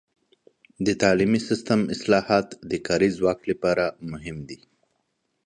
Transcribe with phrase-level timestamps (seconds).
[0.85, 4.57] د تعلیمي سیستم اصلاحات د کاري ځواک لپاره مهم دي.